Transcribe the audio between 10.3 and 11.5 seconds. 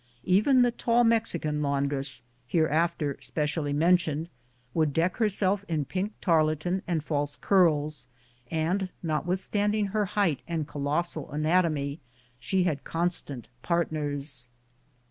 and co lossal